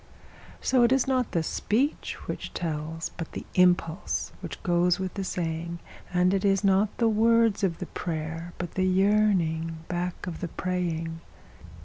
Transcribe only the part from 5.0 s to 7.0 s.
the saying; And it is not